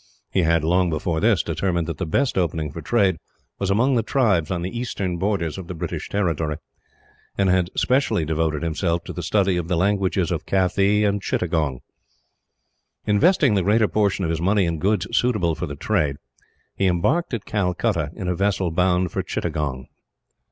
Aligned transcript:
He 0.31 0.41
had, 0.41 0.63
long 0.63 0.89
before 0.89 1.19
this, 1.19 1.43
determined 1.43 1.85
that 1.85 1.99
the 1.99 2.07
best 2.07 2.35
opening 2.35 2.71
for 2.71 2.81
trade 2.81 3.17
was 3.59 3.69
among 3.69 3.93
the 3.93 4.01
tribes 4.01 4.49
on 4.49 4.63
the 4.63 4.75
eastern 4.75 5.17
borders 5.17 5.59
of 5.59 5.67
the 5.67 5.75
British 5.75 6.09
territory; 6.09 6.55
and 7.37 7.49
had 7.49 7.69
specially 7.77 8.25
devoted 8.25 8.63
himself 8.63 9.03
to 9.03 9.13
the 9.13 9.21
study 9.21 9.57
of 9.57 9.67
the 9.67 9.77
languages 9.77 10.31
of 10.31 10.47
Kathee 10.47 11.03
and 11.03 11.21
Chittagong. 11.21 11.81
Investing 13.05 13.53
the 13.53 13.61
greater 13.61 13.87
portion 13.87 14.25
of 14.25 14.31
his 14.31 14.41
money 14.41 14.65
in 14.65 14.79
goods 14.79 15.05
suitable 15.15 15.53
for 15.53 15.67
the 15.67 15.75
trade, 15.75 16.15
he 16.75 16.87
embarked 16.87 17.35
at 17.35 17.45
Calcutta 17.45 18.09
in 18.15 18.27
a 18.27 18.33
vessel 18.35 18.71
bound 18.71 19.11
for 19.11 19.21
Chittagong. 19.21 19.85